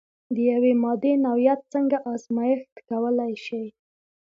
[0.33, 3.65] د یوې مادې نوعیت څنګه ازميښت کولی شئ؟